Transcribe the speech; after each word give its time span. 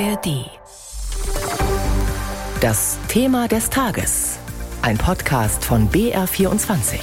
ARD. 0.00 0.50
Das 2.60 2.98
Thema 3.06 3.46
des 3.46 3.70
Tages. 3.70 4.38
Ein 4.82 4.98
Podcast 4.98 5.64
von 5.64 5.88
BR24. 5.88 6.98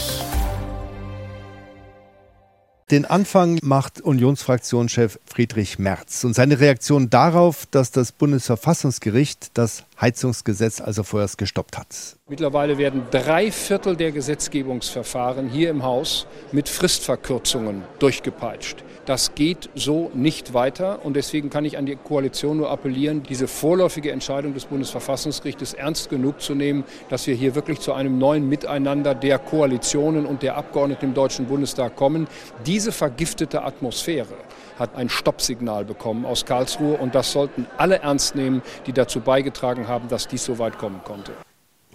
Den 2.89 3.05
Anfang 3.05 3.59
macht 3.61 4.01
Unionsfraktionschef 4.01 5.19
Friedrich 5.25 5.79
Merz 5.79 6.25
und 6.25 6.33
seine 6.33 6.59
Reaktion 6.59 7.09
darauf, 7.09 7.65
dass 7.65 7.91
das 7.91 8.11
Bundesverfassungsgericht 8.11 9.57
das 9.57 9.85
Heizungsgesetz 10.01 10.81
also 10.81 11.03
vorerst 11.03 11.37
gestoppt 11.37 11.77
hat. 11.77 12.17
Mittlerweile 12.31 12.77
werden 12.77 13.03
drei 13.11 13.51
Viertel 13.51 13.97
der 13.97 14.13
Gesetzgebungsverfahren 14.13 15.49
hier 15.49 15.69
im 15.69 15.83
Haus 15.83 16.27
mit 16.53 16.69
Fristverkürzungen 16.69 17.83
durchgepeitscht. 17.99 18.85
Das 19.05 19.35
geht 19.35 19.67
so 19.75 20.09
nicht 20.13 20.53
weiter 20.53 21.03
und 21.03 21.17
deswegen 21.17 21.49
kann 21.49 21.65
ich 21.65 21.77
an 21.77 21.85
die 21.85 21.97
Koalition 21.97 22.55
nur 22.55 22.69
appellieren, 22.71 23.21
diese 23.23 23.49
vorläufige 23.49 24.13
Entscheidung 24.13 24.53
des 24.53 24.63
Bundesverfassungsgerichtes 24.63 25.73
ernst 25.73 26.09
genug 26.09 26.39
zu 26.39 26.55
nehmen, 26.55 26.85
dass 27.09 27.27
wir 27.27 27.35
hier 27.35 27.53
wirklich 27.53 27.81
zu 27.81 27.91
einem 27.91 28.17
neuen 28.17 28.47
Miteinander 28.47 29.13
der 29.13 29.37
Koalitionen 29.37 30.25
und 30.25 30.41
der 30.41 30.55
Abgeordneten 30.55 31.07
im 31.07 31.13
Deutschen 31.13 31.47
Bundestag 31.47 31.97
kommen. 31.97 32.29
Diese 32.65 32.93
vergiftete 32.93 33.65
Atmosphäre 33.65 34.35
hat 34.79 34.95
ein 34.95 35.09
Stoppsignal 35.09 35.83
bekommen 35.83 36.23
aus 36.23 36.45
Karlsruhe 36.45 36.95
und 36.95 37.13
das 37.13 37.33
sollten 37.33 37.67
alle 37.77 37.99
ernst 37.99 38.35
nehmen, 38.35 38.61
die 38.87 38.93
dazu 38.93 39.19
beigetragen 39.19 39.89
haben, 39.89 40.07
dass 40.07 40.29
dies 40.29 40.45
so 40.45 40.59
weit 40.59 40.77
kommen 40.77 41.01
konnte. 41.03 41.33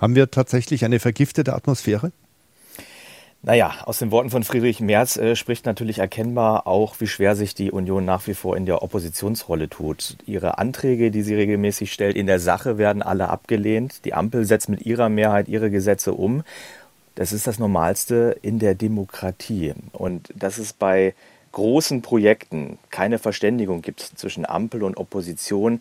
Haben 0.01 0.15
wir 0.15 0.31
tatsächlich 0.31 0.85
eine 0.85 1.01
vergiftete 1.01 1.55
Atmosphäre? 1.55 2.13
Naja, 3.43 3.77
aus 3.85 4.01
den 4.01 4.11
Worten 4.11 4.31
von 4.31 4.43
Friedrich 4.43 4.81
Merz 4.81 5.17
äh, 5.17 5.37
spricht 5.37 5.67
natürlich 5.67 6.01
erkennbar 6.01 6.67
auch, 6.67 6.97
wie 6.99 7.07
schwer 7.07 7.37
sich 7.37 7.55
die 7.55 7.71
Union 7.71 8.05
nach 8.05 8.27
wie 8.27 8.35
vor 8.35 8.57
in 8.57 8.67
der 8.67 8.83
Oppositionsrolle 8.83 9.69
tut. 9.69 10.17
Ihre 10.27 10.59
Anträge, 10.59 11.13
die 11.13 11.23
sie 11.23 11.37
regelmäßig 11.37 11.93
stellt, 11.93 12.17
in 12.17 12.27
der 12.27 12.41
Sache 12.41 12.77
werden 12.77 13.03
alle 13.03 13.29
abgelehnt. 13.29 14.05
Die 14.05 14.15
Ampel 14.15 14.45
setzt 14.45 14.69
mit 14.69 14.85
ihrer 14.85 15.09
Mehrheit 15.09 15.47
ihre 15.47 15.71
Gesetze 15.71 16.13
um. 16.13 16.43
Das 17.15 17.33
ist 17.33 17.47
das 17.47 17.59
Normalste 17.59 18.37
in 18.43 18.59
der 18.59 18.75
Demokratie. 18.75 19.75
Und 19.93 20.33
dass 20.35 20.59
es 20.59 20.73
bei 20.73 21.15
großen 21.53 22.03
Projekten 22.03 22.79
keine 22.91 23.19
Verständigung 23.19 23.81
gibt 23.81 24.01
zwischen 24.01 24.45
Ampel 24.45 24.83
und 24.83 24.97
Opposition, 24.97 25.81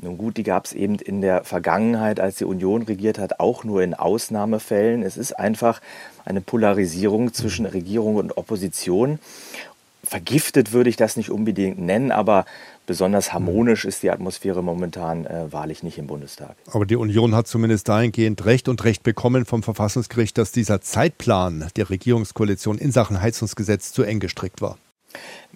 nun 0.00 0.16
gut, 0.16 0.36
die 0.36 0.44
gab 0.44 0.66
es 0.66 0.72
eben 0.72 0.96
in 0.96 1.20
der 1.20 1.44
Vergangenheit, 1.44 2.20
als 2.20 2.36
die 2.36 2.44
Union 2.44 2.82
regiert 2.82 3.18
hat, 3.18 3.40
auch 3.40 3.64
nur 3.64 3.82
in 3.82 3.94
Ausnahmefällen. 3.94 5.02
Es 5.02 5.16
ist 5.16 5.32
einfach 5.32 5.80
eine 6.24 6.40
Polarisierung 6.40 7.32
zwischen 7.32 7.66
Regierung 7.66 8.16
und 8.16 8.36
Opposition. 8.36 9.18
Vergiftet 10.04 10.72
würde 10.72 10.88
ich 10.88 10.96
das 10.96 11.16
nicht 11.16 11.30
unbedingt 11.30 11.80
nennen, 11.80 12.12
aber 12.12 12.46
besonders 12.86 13.32
harmonisch 13.32 13.84
ist 13.84 14.04
die 14.04 14.10
Atmosphäre 14.10 14.62
momentan 14.62 15.26
äh, 15.26 15.52
wahrlich 15.52 15.82
nicht 15.82 15.98
im 15.98 16.06
Bundestag. 16.06 16.54
Aber 16.72 16.86
die 16.86 16.96
Union 16.96 17.34
hat 17.34 17.48
zumindest 17.48 17.88
dahingehend 17.88 18.44
Recht 18.44 18.68
und 18.68 18.84
Recht 18.84 19.02
bekommen 19.02 19.44
vom 19.44 19.64
Verfassungsgericht, 19.64 20.38
dass 20.38 20.52
dieser 20.52 20.80
Zeitplan 20.80 21.66
der 21.76 21.90
Regierungskoalition 21.90 22.78
in 22.78 22.92
Sachen 22.92 23.20
Heizungsgesetz 23.20 23.92
zu 23.92 24.04
eng 24.04 24.20
gestrickt 24.20 24.62
war. 24.62 24.78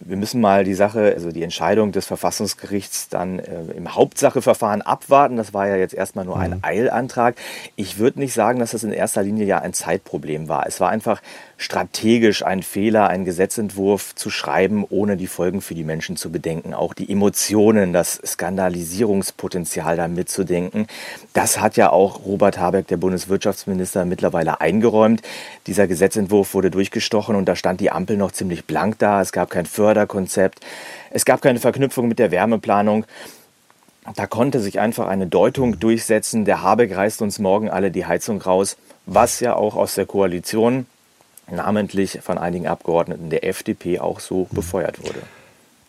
Wir 0.05 0.17
müssen 0.17 0.41
mal 0.41 0.65
die 0.65 0.75
Sache, 0.75 1.13
also 1.15 1.31
die 1.31 1.43
Entscheidung 1.43 1.93
des 1.93 2.07
Verfassungsgerichts 2.07 3.09
dann 3.09 3.39
äh, 3.39 3.63
im 3.77 3.95
Hauptsacheverfahren 3.95 4.83
abwarten. 4.83 5.37
Das 5.37 5.55
war 5.55 5.69
ja 5.69 5.77
jetzt 5.77 5.95
erstmal 5.95 6.25
nur 6.25 6.39
ein 6.39 6.53
mhm. 6.53 6.59
Eilantrag. 6.63 7.37
Ich 7.77 7.99
würde 7.99 8.19
nicht 8.19 8.33
sagen, 8.33 8.59
dass 8.59 8.73
das 8.73 8.83
in 8.83 8.93
erster 8.93 9.23
Linie 9.23 9.47
ja 9.47 9.61
ein 9.61 9.75
Zeitproblem 9.75 10.49
war. 10.49 10.67
Es 10.67 10.81
war 10.81 10.89
einfach 10.89 11.23
strategisch 11.57 12.45
ein 12.45 12.63
Fehler, 12.63 13.09
einen 13.09 13.25
Gesetzentwurf 13.25 14.15
zu 14.17 14.31
schreiben, 14.31 14.85
ohne 14.89 15.17
die 15.17 15.29
Folgen 15.29 15.61
für 15.61 15.75
die 15.75 15.85
Menschen 15.85 16.17
zu 16.17 16.33
bedenken. 16.33 16.75
Auch 16.75 16.95
die 16.95 17.11
Emotionen, 17.11 17.93
das 17.93 18.21
Skandalisierungspotenzial 18.27 19.97
da 19.97 20.09
mitzudenken. 20.09 20.89
Das 21.33 21.61
hat 21.61 21.77
ja 21.77 21.91
auch 21.91 22.25
Robert 22.27 22.59
Habeck, 22.59 22.89
der 22.89 22.97
Bundeswirtschaftsminister, 22.97 24.05
mittlerweile 24.05 24.61
eingeräumt. 24.61 25.23
Dieser 25.69 25.87
Gesetzentwurf 25.87 26.55
wurde 26.55 26.73
durchgestochen 26.73 27.37
und 27.37 27.45
da 27.45 27.55
stand 27.55 27.81
die 27.81 27.93
Ampel 27.93 28.17
noch 28.17 28.33
ziemlich 28.33 28.65
blank 28.65 28.99
da. 28.99 29.21
Es 29.21 29.31
gab 29.31 29.42
kein 29.51 29.67
Förderkonzept. 29.67 30.61
Es 31.11 31.25
gab 31.25 31.43
keine 31.43 31.61
Verknüpfung 31.61 32.09
mit 32.09 32.19
der 32.19 32.31
Wärmeplanung. 32.31 33.05
Da 34.17 34.27
konnte 34.27 34.61
sich 34.61 34.81
einfach 34.81 35.07
eine 35.07 35.27
Deutung 35.27 35.79
durchsetzen, 35.79 36.45
der 36.45 36.63
Habeck 36.63 36.97
reißt 36.97 37.23
uns 37.23 37.39
morgen 37.39 37.71
alle 37.71 37.91
die 37.91 38.05
Heizung 38.05 38.41
raus, 38.43 38.77
was 39.07 39.39
ja 39.41 39.55
auch 39.55 39.77
aus 39.77 39.95
der 39.95 40.07
Koalition 40.07 40.87
namentlich 41.51 42.19
von 42.23 42.39
einigen 42.39 42.67
Abgeordneten 42.67 43.31
der 43.31 43.45
FDP 43.45 44.01
auch 44.01 44.21
so 44.21 44.49
befeuert 44.51 45.03
wurde. 45.05 45.21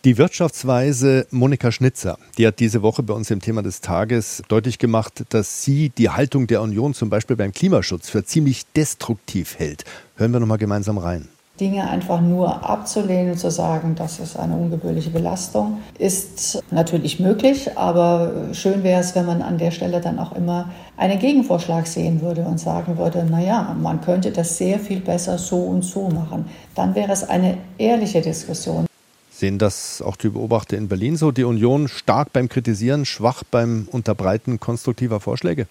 Die 0.05 0.17
Wirtschaftsweise 0.17 1.27
Monika 1.31 1.71
Schnitzer, 1.71 2.17
die 2.37 2.45
hat 2.45 2.59
diese 2.59 2.81
Woche 2.81 3.03
bei 3.03 3.13
uns 3.13 3.31
im 3.31 3.39
Thema 3.39 3.63
des 3.63 3.79
Tages 3.79 4.43
deutlich 4.49 4.77
gemacht, 4.77 5.23
dass 5.29 5.63
sie 5.63 5.91
die 5.91 6.09
Haltung 6.09 6.45
der 6.45 6.61
Union 6.61 6.93
zum 6.93 7.09
Beispiel 7.09 7.37
beim 7.37 7.53
Klimaschutz 7.53 8.09
für 8.09 8.25
ziemlich 8.25 8.65
destruktiv 8.75 9.57
hält. 9.57 9.85
Hören 10.17 10.33
wir 10.33 10.41
nochmal 10.41 10.57
gemeinsam 10.57 10.97
rein. 10.97 11.29
Dinge 11.59 11.87
einfach 11.87 12.19
nur 12.19 12.67
abzulehnen, 12.67 13.37
zu 13.37 13.51
sagen, 13.51 13.93
das 13.95 14.19
ist 14.19 14.37
eine 14.37 14.55
ungebührliche 14.55 15.11
Belastung, 15.11 15.77
ist 15.99 16.63
natürlich 16.71 17.19
möglich, 17.19 17.77
aber 17.77 18.53
schön 18.53 18.81
wäre 18.81 19.01
es, 19.01 19.13
wenn 19.13 19.27
man 19.27 19.43
an 19.43 19.59
der 19.59 19.69
Stelle 19.69 20.01
dann 20.01 20.17
auch 20.17 20.35
immer 20.35 20.71
einen 20.97 21.19
Gegenvorschlag 21.19 21.85
sehen 21.85 22.21
würde 22.21 22.41
und 22.41 22.59
sagen 22.59 22.97
würde, 22.97 23.23
naja, 23.23 23.75
man 23.79 24.01
könnte 24.01 24.31
das 24.31 24.57
sehr 24.57 24.79
viel 24.79 24.99
besser 24.99 25.37
so 25.37 25.57
und 25.57 25.83
so 25.83 26.09
machen. 26.09 26.45
Dann 26.73 26.95
wäre 26.95 27.11
es 27.11 27.23
eine 27.23 27.57
ehrliche 27.77 28.21
Diskussion. 28.21 28.87
Sehen 29.29 29.59
das 29.59 30.01
auch 30.01 30.15
die 30.15 30.29
Beobachter 30.29 30.75
in 30.75 30.87
Berlin 30.87 31.17
so? 31.17 31.31
Die 31.31 31.43
Union 31.43 31.87
stark 31.87 32.33
beim 32.33 32.49
Kritisieren, 32.49 33.05
schwach 33.05 33.43
beim 33.43 33.87
Unterbreiten 33.91 34.59
konstruktiver 34.59 35.19
Vorschläge? 35.19 35.67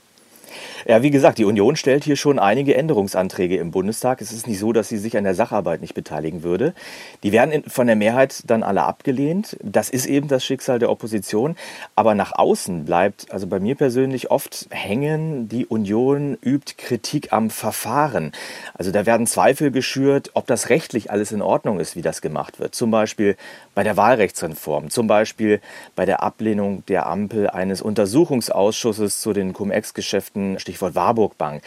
Ja, 0.86 1.02
wie 1.02 1.10
gesagt, 1.10 1.38
die 1.38 1.44
Union 1.44 1.76
stellt 1.76 2.04
hier 2.04 2.16
schon 2.16 2.38
einige 2.38 2.74
Änderungsanträge 2.74 3.56
im 3.56 3.70
Bundestag. 3.70 4.20
Es 4.20 4.32
ist 4.32 4.46
nicht 4.46 4.58
so, 4.58 4.72
dass 4.72 4.88
sie 4.88 4.98
sich 4.98 5.16
an 5.16 5.24
der 5.24 5.34
Sacharbeit 5.34 5.80
nicht 5.80 5.94
beteiligen 5.94 6.42
würde. 6.42 6.74
Die 7.22 7.32
werden 7.32 7.64
von 7.66 7.86
der 7.86 7.96
Mehrheit 7.96 8.42
dann 8.46 8.62
alle 8.62 8.82
abgelehnt. 8.82 9.56
Das 9.62 9.90
ist 9.90 10.06
eben 10.06 10.28
das 10.28 10.44
Schicksal 10.44 10.78
der 10.78 10.90
Opposition. 10.90 11.56
Aber 11.94 12.14
nach 12.14 12.32
außen 12.32 12.84
bleibt, 12.84 13.30
also 13.32 13.46
bei 13.46 13.60
mir 13.60 13.74
persönlich 13.74 14.30
oft 14.30 14.66
hängen, 14.70 15.48
die 15.48 15.66
Union 15.66 16.36
übt 16.42 16.74
Kritik 16.76 17.32
am 17.32 17.50
Verfahren. 17.50 18.32
Also 18.74 18.90
da 18.90 19.06
werden 19.06 19.26
Zweifel 19.26 19.70
geschürt, 19.70 20.30
ob 20.34 20.46
das 20.46 20.68
rechtlich 20.68 21.10
alles 21.10 21.32
in 21.32 21.42
Ordnung 21.42 21.80
ist, 21.80 21.96
wie 21.96 22.02
das 22.02 22.20
gemacht 22.20 22.60
wird. 22.60 22.74
Zum 22.74 22.90
Beispiel 22.90 23.36
bei 23.74 23.84
der 23.84 23.96
Wahlrechtsreform, 23.96 24.90
zum 24.90 25.06
Beispiel 25.06 25.60
bei 25.94 26.04
der 26.06 26.22
Ablehnung 26.22 26.84
der 26.86 27.06
Ampel 27.06 27.48
eines 27.48 27.82
Untersuchungsausschusses 27.82 29.20
zu 29.20 29.32
den 29.32 29.52
Cum-Ex-Geschäften, 29.52 30.51
Stichwort 30.58 30.94
Warburg 30.94 31.38
Bank. 31.38 31.62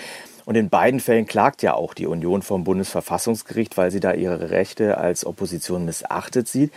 Und 0.45 0.55
in 0.55 0.69
beiden 0.69 0.99
Fällen 0.99 1.25
klagt 1.25 1.63
ja 1.63 1.73
auch 1.73 1.93
die 1.93 2.05
Union 2.05 2.41
vom 2.41 2.63
Bundesverfassungsgericht, 2.63 3.77
weil 3.77 3.91
sie 3.91 3.99
da 3.99 4.13
ihre 4.13 4.51
Rechte 4.51 4.97
als 4.97 5.25
Opposition 5.25 5.85
missachtet 5.85 6.47
sieht. 6.47 6.71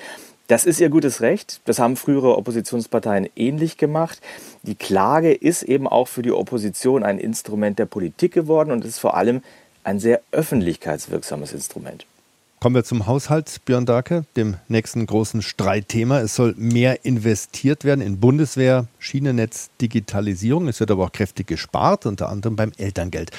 Das 0.46 0.64
ist 0.64 0.80
ihr 0.80 0.88
gutes 0.88 1.20
Recht. 1.20 1.60
Das 1.66 1.78
haben 1.78 1.96
frühere 1.96 2.38
Oppositionsparteien 2.38 3.28
ähnlich 3.36 3.76
gemacht. 3.76 4.22
Die 4.62 4.74
Klage 4.74 5.34
ist 5.34 5.62
eben 5.62 5.86
auch 5.86 6.08
für 6.08 6.22
die 6.22 6.32
Opposition 6.32 7.02
ein 7.02 7.18
Instrument 7.18 7.78
der 7.78 7.84
Politik 7.84 8.32
geworden 8.32 8.70
und 8.70 8.86
ist 8.86 8.98
vor 8.98 9.14
allem 9.14 9.42
ein 9.84 10.00
sehr 10.00 10.22
öffentlichkeitswirksames 10.32 11.52
Instrument. 11.52 12.06
Kommen 12.60 12.74
wir 12.74 12.82
zum 12.82 13.06
Haushalt, 13.06 13.60
Björn 13.66 13.86
Darke, 13.86 14.24
dem 14.34 14.56
nächsten 14.66 15.06
großen 15.06 15.42
Streitthema. 15.42 16.18
Es 16.18 16.34
soll 16.34 16.56
mehr 16.56 17.04
investiert 17.04 17.84
werden 17.84 18.00
in 18.00 18.18
Bundeswehr, 18.18 18.88
Schienennetz, 18.98 19.70
Digitalisierung. 19.80 20.66
Es 20.66 20.80
wird 20.80 20.90
aber 20.90 21.04
auch 21.04 21.12
kräftig 21.12 21.46
gespart, 21.46 22.04
unter 22.04 22.28
anderem 22.28 22.56
beim 22.56 22.72
Elterngeld. 22.76 23.30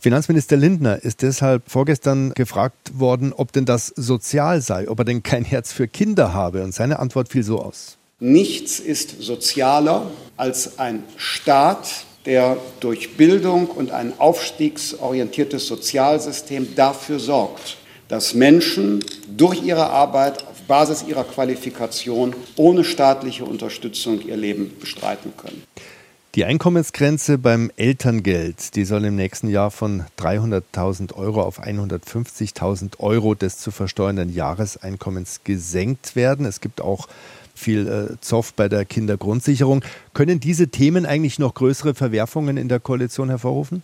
Finanzminister 0.00 0.56
Lindner 0.56 1.00
ist 1.00 1.22
deshalb 1.22 1.70
vorgestern 1.70 2.30
gefragt 2.34 2.98
worden, 2.98 3.32
ob 3.32 3.52
denn 3.52 3.64
das 3.64 3.92
sozial 3.94 4.60
sei, 4.60 4.88
ob 4.88 4.98
er 4.98 5.04
denn 5.04 5.22
kein 5.22 5.44
Herz 5.44 5.72
für 5.72 5.86
Kinder 5.86 6.32
habe. 6.32 6.64
Und 6.64 6.74
seine 6.74 6.98
Antwort 6.98 7.28
fiel 7.28 7.44
so 7.44 7.62
aus. 7.62 7.96
Nichts 8.18 8.80
ist 8.80 9.22
sozialer 9.22 10.10
als 10.36 10.80
ein 10.80 11.04
Staat, 11.16 12.06
der 12.26 12.56
durch 12.80 13.16
Bildung 13.16 13.68
und 13.68 13.92
ein 13.92 14.18
aufstiegsorientiertes 14.18 15.68
Sozialsystem 15.68 16.74
dafür 16.74 17.20
sorgt, 17.20 17.77
dass 18.08 18.34
Menschen 18.34 19.04
durch 19.36 19.62
ihre 19.62 19.90
Arbeit 19.90 20.46
auf 20.46 20.62
Basis 20.66 21.04
ihrer 21.06 21.24
Qualifikation 21.24 22.34
ohne 22.56 22.84
staatliche 22.84 23.44
Unterstützung 23.44 24.20
ihr 24.20 24.36
Leben 24.36 24.76
bestreiten 24.80 25.32
können. 25.36 25.62
Die 26.34 26.44
Einkommensgrenze 26.44 27.38
beim 27.38 27.70
Elterngeld, 27.76 28.76
die 28.76 28.84
soll 28.84 29.04
im 29.06 29.16
nächsten 29.16 29.48
Jahr 29.48 29.70
von 29.70 30.04
300.000 30.18 31.14
Euro 31.14 31.42
auf 31.42 31.60
150.000 31.60 33.00
Euro 33.00 33.34
des 33.34 33.58
zu 33.58 33.70
versteuernden 33.70 34.32
Jahreseinkommens 34.32 35.40
gesenkt 35.42 36.16
werden. 36.16 36.44
Es 36.44 36.60
gibt 36.60 36.80
auch 36.80 37.08
viel 37.54 37.88
äh, 37.88 38.20
Zoff 38.20 38.52
bei 38.52 38.68
der 38.68 38.84
Kindergrundsicherung. 38.84 39.82
Können 40.14 40.38
diese 40.38 40.68
Themen 40.68 41.06
eigentlich 41.06 41.38
noch 41.38 41.54
größere 41.54 41.94
Verwerfungen 41.94 42.56
in 42.56 42.68
der 42.68 42.78
Koalition 42.78 43.30
hervorrufen? 43.30 43.82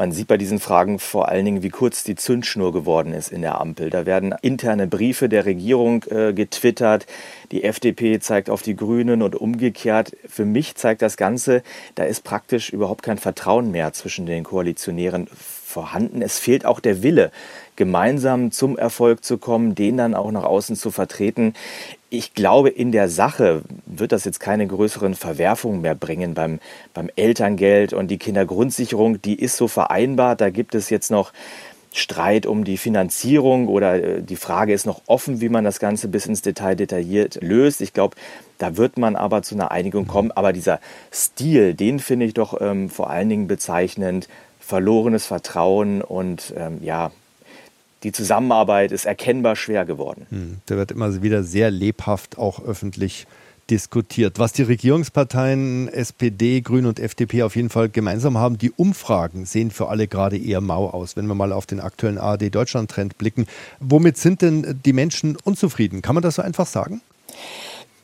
Man 0.00 0.12
sieht 0.12 0.28
bei 0.28 0.38
diesen 0.38 0.60
Fragen 0.60 0.98
vor 0.98 1.28
allen 1.28 1.44
Dingen, 1.44 1.62
wie 1.62 1.68
kurz 1.68 2.04
die 2.04 2.14
Zündschnur 2.14 2.72
geworden 2.72 3.12
ist 3.12 3.30
in 3.30 3.42
der 3.42 3.60
Ampel. 3.60 3.90
Da 3.90 4.06
werden 4.06 4.34
interne 4.40 4.86
Briefe 4.86 5.28
der 5.28 5.44
Regierung 5.44 6.04
äh, 6.04 6.32
getwittert. 6.32 7.04
Die 7.52 7.64
FDP 7.64 8.18
zeigt 8.18 8.48
auf 8.48 8.62
die 8.62 8.74
Grünen 8.74 9.20
und 9.20 9.36
umgekehrt. 9.36 10.16
Für 10.26 10.46
mich 10.46 10.74
zeigt 10.76 11.02
das 11.02 11.18
Ganze, 11.18 11.62
da 11.96 12.04
ist 12.04 12.24
praktisch 12.24 12.70
überhaupt 12.72 13.02
kein 13.02 13.18
Vertrauen 13.18 13.72
mehr 13.72 13.92
zwischen 13.92 14.24
den 14.24 14.42
Koalitionären 14.42 15.28
vorhanden. 15.34 16.22
Es 16.22 16.38
fehlt 16.38 16.64
auch 16.64 16.80
der 16.80 17.02
Wille, 17.02 17.30
gemeinsam 17.80 18.52
zum 18.52 18.76
Erfolg 18.76 19.24
zu 19.24 19.38
kommen, 19.38 19.74
den 19.74 19.96
dann 19.96 20.14
auch 20.14 20.30
nach 20.32 20.44
außen 20.44 20.76
zu 20.76 20.90
vertreten. 20.90 21.54
Ich 22.10 22.34
glaube, 22.34 22.68
in 22.68 22.92
der 22.92 23.08
Sache 23.08 23.62
wird 23.86 24.12
das 24.12 24.26
jetzt 24.26 24.38
keine 24.38 24.66
größeren 24.66 25.14
Verwerfungen 25.14 25.80
mehr 25.80 25.94
bringen 25.94 26.34
beim, 26.34 26.58
beim 26.92 27.08
Elterngeld 27.16 27.94
und 27.94 28.08
die 28.08 28.18
Kindergrundsicherung, 28.18 29.22
die 29.22 29.34
ist 29.34 29.56
so 29.56 29.66
vereinbart. 29.66 30.42
Da 30.42 30.50
gibt 30.50 30.74
es 30.74 30.90
jetzt 30.90 31.10
noch 31.10 31.32
Streit 31.90 32.44
um 32.44 32.64
die 32.64 32.76
Finanzierung 32.76 33.66
oder 33.66 33.94
äh, 33.94 34.22
die 34.22 34.36
Frage 34.36 34.74
ist 34.74 34.84
noch 34.84 35.00
offen, 35.06 35.40
wie 35.40 35.48
man 35.48 35.64
das 35.64 35.80
Ganze 35.80 36.08
bis 36.08 36.26
ins 36.26 36.42
Detail 36.42 36.74
detailliert 36.74 37.38
löst. 37.40 37.80
Ich 37.80 37.94
glaube, 37.94 38.14
da 38.58 38.76
wird 38.76 38.98
man 38.98 39.16
aber 39.16 39.40
zu 39.40 39.54
einer 39.54 39.70
Einigung 39.70 40.06
kommen. 40.06 40.32
Aber 40.32 40.52
dieser 40.52 40.80
Stil, 41.10 41.72
den 41.72 41.98
finde 41.98 42.26
ich 42.26 42.34
doch 42.34 42.60
ähm, 42.60 42.90
vor 42.90 43.08
allen 43.08 43.30
Dingen 43.30 43.46
bezeichnend 43.46 44.28
verlorenes 44.58 45.24
Vertrauen 45.24 46.02
und 46.02 46.52
ähm, 46.58 46.80
ja, 46.82 47.10
die 48.02 48.12
Zusammenarbeit 48.12 48.92
ist 48.92 49.04
erkennbar 49.04 49.56
schwer 49.56 49.84
geworden. 49.84 50.26
Hm, 50.30 50.58
da 50.66 50.76
wird 50.76 50.90
immer 50.90 51.22
wieder 51.22 51.42
sehr 51.42 51.70
lebhaft 51.70 52.38
auch 52.38 52.64
öffentlich 52.64 53.26
diskutiert. 53.70 54.38
Was 54.38 54.52
die 54.52 54.62
Regierungsparteien 54.62 55.88
SPD, 55.88 56.60
Grüne 56.60 56.88
und 56.88 56.98
FDP 56.98 57.44
auf 57.44 57.56
jeden 57.56 57.70
Fall 57.70 57.88
gemeinsam 57.88 58.36
haben, 58.36 58.58
die 58.58 58.72
Umfragen 58.72 59.46
sehen 59.46 59.70
für 59.70 59.88
alle 59.88 60.08
gerade 60.08 60.36
eher 60.36 60.60
mau 60.60 60.90
aus, 60.90 61.16
wenn 61.16 61.26
wir 61.26 61.34
mal 61.34 61.52
auf 61.52 61.66
den 61.66 61.80
aktuellen 61.80 62.18
ARD-Deutschland-Trend 62.18 63.16
blicken. 63.16 63.46
Womit 63.78 64.16
sind 64.16 64.42
denn 64.42 64.80
die 64.84 64.92
Menschen 64.92 65.36
unzufrieden? 65.44 66.02
Kann 66.02 66.14
man 66.14 66.22
das 66.22 66.34
so 66.34 66.42
einfach 66.42 66.66
sagen? 66.66 67.00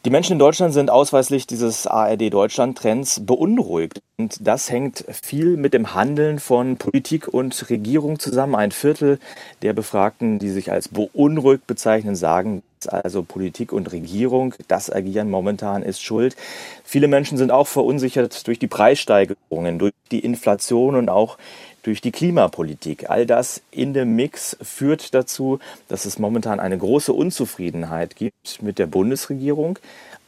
Die 0.06 0.10
Menschen 0.10 0.34
in 0.34 0.38
Deutschland 0.38 0.72
sind 0.72 0.88
ausweislich 0.88 1.48
dieses 1.48 1.88
ARD-Deutschland-Trends 1.88 3.26
beunruhigt. 3.26 4.00
Und 4.18 4.36
das 4.46 4.70
hängt 4.70 5.04
viel 5.10 5.56
mit 5.56 5.74
dem 5.74 5.96
Handeln 5.96 6.38
von 6.38 6.76
Politik 6.76 7.26
und 7.26 7.68
Regierung 7.70 8.20
zusammen. 8.20 8.54
Ein 8.54 8.70
Viertel 8.70 9.18
der 9.62 9.72
Befragten, 9.72 10.38
die 10.38 10.50
sich 10.50 10.70
als 10.70 10.86
beunruhigt 10.86 11.66
bezeichnen, 11.66 12.14
sagen, 12.14 12.62
also 12.88 13.22
Politik 13.22 13.72
und 13.72 13.92
Regierung, 13.92 14.54
das 14.68 14.90
Agieren 14.90 15.30
momentan 15.30 15.82
ist 15.82 16.02
schuld. 16.02 16.36
Viele 16.84 17.08
Menschen 17.08 17.38
sind 17.38 17.50
auch 17.50 17.66
verunsichert 17.66 18.46
durch 18.46 18.58
die 18.58 18.66
Preissteigerungen, 18.66 19.78
durch 19.78 19.92
die 20.10 20.20
Inflation 20.20 20.94
und 20.94 21.08
auch 21.08 21.38
durch 21.82 22.00
die 22.00 22.10
Klimapolitik. 22.10 23.10
All 23.10 23.26
das 23.26 23.62
in 23.70 23.94
dem 23.94 24.16
Mix 24.16 24.56
führt 24.60 25.14
dazu, 25.14 25.60
dass 25.88 26.04
es 26.04 26.18
momentan 26.18 26.58
eine 26.58 26.76
große 26.76 27.12
Unzufriedenheit 27.12 28.16
gibt 28.16 28.60
mit 28.60 28.78
der 28.80 28.86
Bundesregierung. 28.86 29.78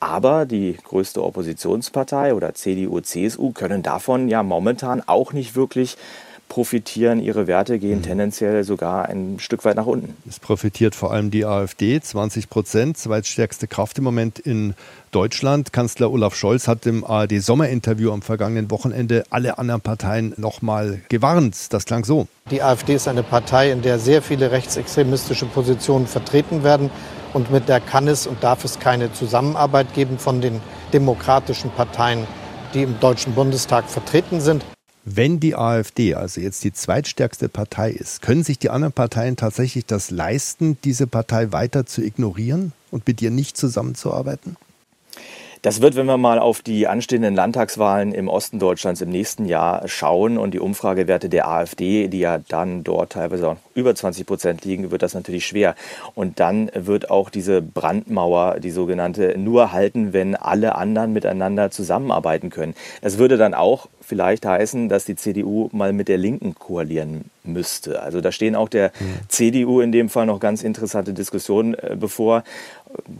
Aber 0.00 0.46
die 0.46 0.76
größte 0.84 1.24
Oppositionspartei 1.24 2.32
oder 2.34 2.54
CDU, 2.54 3.00
CSU 3.00 3.50
können 3.50 3.82
davon 3.82 4.28
ja 4.28 4.44
momentan 4.44 5.02
auch 5.04 5.32
nicht 5.32 5.56
wirklich 5.56 5.96
profitieren. 6.48 7.20
Ihre 7.20 7.46
Werte 7.46 7.78
gehen 7.78 7.98
mhm. 7.98 8.02
tendenziell 8.02 8.64
sogar 8.64 9.08
ein 9.08 9.38
Stück 9.38 9.64
weit 9.64 9.76
nach 9.76 9.86
unten. 9.86 10.16
Es 10.28 10.40
profitiert 10.40 10.94
vor 10.94 11.12
allem 11.12 11.30
die 11.30 11.44
AfD, 11.44 12.00
20 12.00 12.48
Prozent, 12.50 12.98
zweitstärkste 12.98 13.66
Kraft 13.66 13.98
im 13.98 14.04
Moment 14.04 14.38
in 14.38 14.74
Deutschland. 15.10 15.72
Kanzler 15.72 16.10
Olaf 16.10 16.34
Scholz 16.34 16.68
hat 16.68 16.86
im 16.86 17.04
ARD-Sommerinterview 17.04 18.10
am 18.12 18.22
vergangenen 18.22 18.70
Wochenende 18.70 19.24
alle 19.30 19.58
anderen 19.58 19.80
Parteien 19.80 20.34
nochmal 20.36 21.00
gewarnt. 21.08 21.72
Das 21.72 21.84
klang 21.84 22.04
so. 22.04 22.26
Die 22.50 22.62
AfD 22.62 22.94
ist 22.94 23.08
eine 23.08 23.22
Partei, 23.22 23.70
in 23.70 23.82
der 23.82 23.98
sehr 23.98 24.22
viele 24.22 24.50
rechtsextremistische 24.50 25.46
Positionen 25.46 26.06
vertreten 26.06 26.64
werden. 26.64 26.90
Und 27.34 27.50
mit 27.50 27.68
der 27.68 27.80
kann 27.80 28.08
es 28.08 28.26
und 28.26 28.42
darf 28.42 28.64
es 28.64 28.78
keine 28.78 29.12
Zusammenarbeit 29.12 29.92
geben 29.92 30.18
von 30.18 30.40
den 30.40 30.60
demokratischen 30.94 31.70
Parteien, 31.70 32.26
die 32.72 32.82
im 32.82 32.98
Deutschen 33.00 33.34
Bundestag 33.34 33.88
vertreten 33.90 34.40
sind. 34.40 34.64
Wenn 35.10 35.40
die 35.40 35.56
AfD 35.56 36.14
also 36.14 36.38
jetzt 36.38 36.64
die 36.64 36.72
zweitstärkste 36.72 37.48
Partei 37.48 37.90
ist, 37.90 38.20
können 38.20 38.44
sich 38.44 38.58
die 38.58 38.68
anderen 38.68 38.92
Parteien 38.92 39.36
tatsächlich 39.36 39.86
das 39.86 40.10
leisten, 40.10 40.76
diese 40.84 41.06
Partei 41.06 41.50
weiter 41.50 41.86
zu 41.86 42.02
ignorieren 42.02 42.72
und 42.90 43.06
mit 43.06 43.22
ihr 43.22 43.30
nicht 43.30 43.56
zusammenzuarbeiten? 43.56 44.56
Das 45.62 45.80
wird, 45.80 45.96
wenn 45.96 46.06
wir 46.06 46.18
mal 46.18 46.38
auf 46.38 46.62
die 46.62 46.86
anstehenden 46.86 47.34
Landtagswahlen 47.34 48.12
im 48.12 48.28
Osten 48.28 48.58
Deutschlands 48.58 49.00
im 49.00 49.08
nächsten 49.08 49.44
Jahr 49.44 49.88
schauen 49.88 50.38
und 50.38 50.54
die 50.54 50.60
Umfragewerte 50.60 51.28
der 51.28 51.48
AfD, 51.48 52.08
die 52.08 52.20
ja 52.20 52.38
dann 52.48 52.84
dort 52.84 53.12
teilweise 53.12 53.48
auch 53.48 53.56
über 53.74 53.94
20 53.94 54.24
Prozent 54.24 54.64
liegen, 54.64 54.90
wird 54.90 55.02
das 55.02 55.14
natürlich 55.14 55.46
schwer. 55.46 55.74
Und 56.14 56.38
dann 56.38 56.70
wird 56.74 57.10
auch 57.10 57.28
diese 57.28 57.60
Brandmauer, 57.60 58.60
die 58.60 58.70
sogenannte, 58.70 59.36
nur 59.36 59.72
halten, 59.72 60.12
wenn 60.12 60.36
alle 60.36 60.76
anderen 60.76 61.12
miteinander 61.12 61.70
zusammenarbeiten 61.70 62.50
können. 62.50 62.74
Das 63.02 63.18
würde 63.18 63.36
dann 63.36 63.54
auch 63.54 63.88
vielleicht 64.00 64.46
heißen, 64.46 64.88
dass 64.88 65.04
die 65.04 65.16
CDU 65.16 65.68
mal 65.72 65.92
mit 65.92 66.08
der 66.08 66.16
Linken 66.16 66.54
koalieren 66.54 67.30
müsste. 67.44 68.02
Also 68.02 68.20
da 68.20 68.32
stehen 68.32 68.56
auch 68.56 68.68
der 68.68 68.92
mhm. 68.98 69.28
CDU 69.28 69.80
in 69.80 69.92
dem 69.92 70.08
Fall 70.08 70.26
noch 70.26 70.40
ganz 70.40 70.62
interessante 70.62 71.12
Diskussionen 71.12 71.74
äh, 71.74 71.96
bevor. 71.98 72.42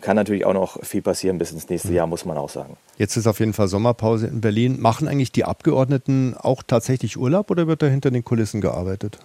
Kann 0.00 0.16
natürlich 0.16 0.44
auch 0.44 0.54
noch 0.54 0.82
viel 0.84 1.02
passieren 1.02 1.38
bis 1.38 1.52
ins 1.52 1.68
nächste 1.68 1.88
mhm. 1.88 1.94
Jahr, 1.94 2.06
muss 2.06 2.24
man 2.24 2.36
auch 2.36 2.48
sagen. 2.48 2.76
Jetzt 2.96 3.16
ist 3.16 3.26
auf 3.26 3.40
jeden 3.40 3.52
Fall 3.52 3.68
Sommerpause 3.68 4.26
in 4.26 4.40
Berlin. 4.40 4.80
Machen 4.80 5.08
eigentlich 5.08 5.32
die 5.32 5.44
Abgeordneten 5.44 6.34
auch 6.36 6.62
tatsächlich 6.66 7.16
Urlaub 7.16 7.50
oder 7.50 7.66
wird 7.66 7.82
da 7.82 7.86
hinter 7.86 8.10
den 8.10 8.24
Kulissen 8.24 8.60
gearbeitet? 8.60 9.18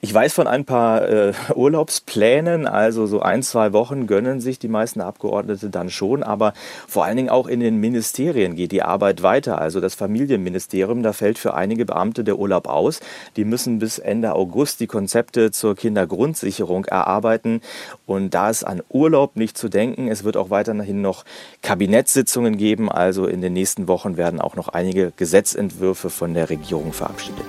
Ich 0.00 0.12
weiß 0.12 0.32
von 0.32 0.46
ein 0.46 0.64
paar 0.64 1.08
äh, 1.08 1.32
Urlaubsplänen, 1.54 2.66
also 2.66 3.06
so 3.06 3.20
ein, 3.20 3.42
zwei 3.42 3.72
Wochen 3.72 4.06
gönnen 4.06 4.40
sich 4.40 4.58
die 4.58 4.68
meisten 4.68 5.00
Abgeordnete 5.00 5.70
dann 5.70 5.90
schon, 5.90 6.22
aber 6.22 6.54
vor 6.86 7.04
allen 7.04 7.16
Dingen 7.16 7.28
auch 7.28 7.46
in 7.46 7.60
den 7.60 7.76
Ministerien 7.76 8.54
geht 8.54 8.72
die 8.72 8.82
Arbeit 8.82 9.22
weiter. 9.22 9.60
Also 9.60 9.80
das 9.80 9.94
Familienministerium, 9.94 11.02
da 11.02 11.12
fällt 11.12 11.38
für 11.38 11.54
einige 11.54 11.84
Beamte 11.84 12.24
der 12.24 12.38
Urlaub 12.38 12.68
aus. 12.68 13.00
Die 13.36 13.44
müssen 13.44 13.78
bis 13.78 13.98
Ende 13.98 14.34
August 14.34 14.80
die 14.80 14.86
Konzepte 14.86 15.50
zur 15.50 15.74
Kindergrundsicherung 15.74 16.84
erarbeiten 16.84 17.60
und 18.06 18.34
da 18.34 18.50
ist 18.50 18.64
an 18.64 18.82
Urlaub 18.88 19.36
nicht 19.36 19.58
zu 19.58 19.68
denken. 19.68 20.08
Es 20.08 20.24
wird 20.24 20.36
auch 20.36 20.50
weiterhin 20.50 21.02
noch 21.02 21.24
Kabinettssitzungen 21.62 22.56
geben, 22.56 22.90
also 22.90 23.26
in 23.26 23.40
den 23.40 23.52
nächsten 23.52 23.88
Wochen 23.88 24.16
werden 24.16 24.40
auch 24.40 24.56
noch 24.56 24.68
einige 24.68 25.12
Gesetzentwürfe 25.16 26.10
von 26.10 26.34
der 26.34 26.50
Regierung 26.50 26.92
verabschiedet. 26.92 27.44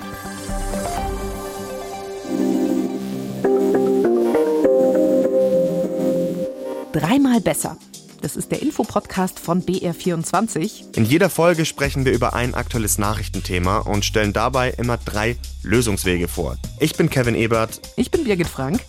Dreimal 6.98 7.42
besser. 7.42 7.78
Das 8.24 8.36
ist 8.36 8.52
der 8.52 8.64
Infopodcast 8.64 9.40
von 9.40 9.62
BR24. 9.62 10.98
In 10.98 11.06
jeder 11.06 11.30
Folge 11.30 11.64
sprechen 11.64 12.06
wir 12.06 12.12
über 12.12 12.34
ein 12.34 12.56
aktuelles 12.56 12.98
Nachrichtenthema 12.98 13.78
und 13.82 14.04
stellen 14.04 14.34
dabei 14.34 14.72
immer 14.72 14.98
drei 14.98 15.38
Lösungswege 15.62 16.28
vor. 16.28 16.58
Ich 16.80 16.96
bin 16.96 17.12
Kevin 17.12 17.36
Ebert. 17.36 17.82
Ich 17.98 18.10
bin 18.10 18.24
Birgit 18.24 18.48
Frank. 18.48 18.80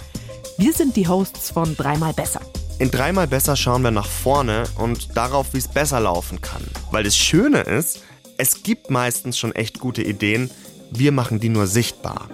Wir 0.57 0.73
sind 0.73 0.97
die 0.97 1.07
Hosts 1.07 1.51
von 1.51 1.77
Dreimal 1.77 2.15
besser. 2.15 2.41
In 2.79 2.91
Dreimal 2.91 3.27
besser 3.27 3.57
schauen 3.57 3.83
wir 3.83 3.91
nach 3.91 4.09
vorne 4.09 4.65
und 4.79 5.15
darauf, 5.15 5.53
wie 5.53 5.59
es 5.59 5.69
besser 5.69 6.01
laufen 6.01 6.41
kann. 6.41 6.63
Weil 6.91 7.05
das 7.05 7.15
Schöne 7.15 7.61
ist, 7.61 8.01
es 8.39 8.63
gibt 8.63 8.89
meistens 8.89 9.37
schon 9.37 9.55
echt 9.55 9.81
gute 9.81 10.03
Ideen, 10.03 10.51
wir 10.93 11.13
machen 11.13 11.41
die 11.41 11.51
nur 11.51 11.67
sichtbar. 11.67 12.31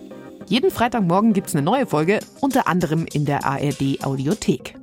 Jeden 0.46 0.70
Freitagmorgen 0.70 1.32
gibt 1.32 1.48
es 1.48 1.56
eine 1.56 1.64
neue 1.64 1.88
Folge, 1.88 2.20
unter 2.40 2.68
anderem 2.68 3.06
in 3.12 3.24
der 3.24 3.44
ARD 3.44 4.04
Audiothek. 4.04 4.76